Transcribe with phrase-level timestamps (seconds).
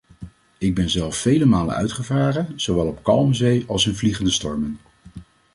[0.57, 4.77] Ik ben zelf vele malen uitgevaren, zowel op kalme zee als in vliegende stormen.